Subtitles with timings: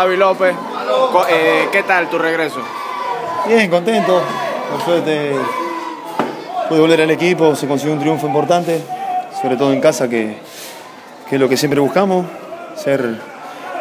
[0.00, 0.54] Javi López,
[1.28, 2.56] eh, ¿qué tal tu regreso?
[3.46, 4.22] Bien, contento.
[4.72, 5.32] Por suerte
[6.70, 8.82] pude volver al equipo, se consiguió un triunfo importante,
[9.42, 10.38] sobre todo en casa, que,
[11.28, 12.24] que es lo que siempre buscamos,
[12.82, 13.20] ser,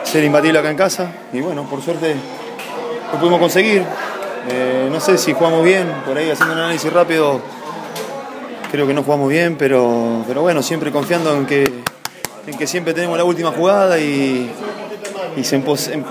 [0.04, 1.10] ser imbatible acá en casa.
[1.32, 2.18] Y bueno, por suerte
[3.14, 3.86] lo pudimos conseguir.
[4.50, 7.40] Eh, no sé si jugamos bien, por ahí haciendo un análisis rápido,
[8.70, 11.64] creo que no jugamos bien, pero, pero bueno, siempre confiando en que,
[12.46, 14.52] en que siempre tenemos la última jugada y,
[15.40, 15.64] y se,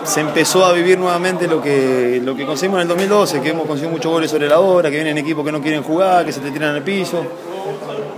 [0.04, 3.66] se, empezó a vivir nuevamente lo que, lo que conseguimos en el 2012, que hemos
[3.66, 6.40] conseguido muchos goles sobre la hora, que vienen equipos que no quieren jugar, que se
[6.40, 7.22] te tiran al piso,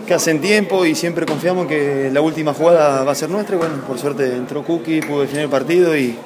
[0.06, 3.56] que hacen tiempo y siempre confiamos que la última jugada va a ser nuestra.
[3.56, 6.16] Y bueno, por suerte entró Cookie, pudo definir el partido y,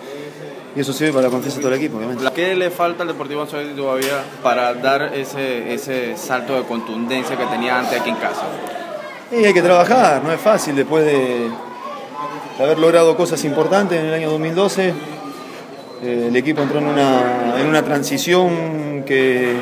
[0.76, 2.24] y eso sirve para la confianza de todo el equipo, obviamente.
[2.34, 7.46] ¿Qué le falta al Deportivo Anzoátegui todavía para dar ese, ese salto de contundencia que
[7.46, 8.42] tenía antes aquí en casa?
[9.32, 11.48] Y hay que trabajar, no es fácil después de,
[12.58, 14.94] de haber logrado cosas importantes en el año 2012.
[16.02, 19.56] Eh, el equipo entró en una, en una transición que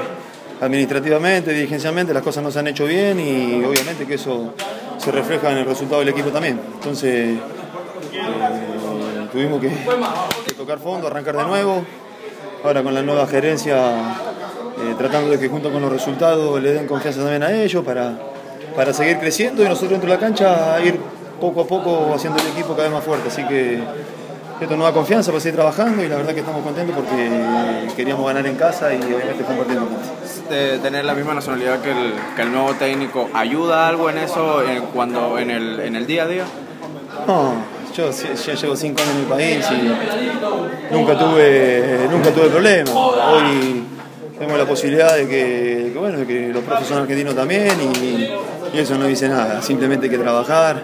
[0.60, 4.54] administrativamente, dirigencialmente, las cosas no se han hecho bien y obviamente que eso
[4.98, 6.60] se refleja en el resultado del equipo también.
[6.74, 7.36] Entonces,
[8.12, 9.70] eh, tuvimos que,
[10.56, 11.84] tocar fondo, arrancar de nuevo.
[12.64, 13.76] Ahora con la nueva gerencia,
[14.78, 18.16] eh, tratando de que junto con los resultados le den confianza también a ellos para,
[18.76, 21.00] para seguir creciendo y nosotros dentro de la cancha ir
[21.42, 23.26] poco a poco haciendo el equipo cada vez más fuerte.
[23.26, 23.82] Así que
[24.60, 28.24] esto nos da confianza para seguir trabajando y la verdad que estamos contentos porque queríamos
[28.24, 30.54] ganar en casa y obviamente fue un partido importante.
[30.54, 34.62] De tener la misma nacionalidad que el, que el nuevo técnico, ¿ayuda algo en eso
[34.62, 36.44] en, cuando, en, el, en el día a día?
[37.26, 37.54] No,
[37.96, 42.94] yo ya llevo cinco años en mi país y nunca tuve, nunca tuve problemas.
[42.94, 43.84] Hoy
[44.38, 48.30] tenemos la posibilidad de que, que bueno, que los profesores argentinos también y,
[48.72, 50.80] y eso no dice nada, simplemente hay que trabajar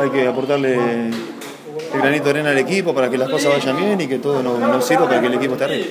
[0.00, 4.00] hay que aportarle el granito de arena al equipo para que las cosas vayan bien
[4.00, 5.86] y que todo nos, nos sirva para que el equipo esté arriba.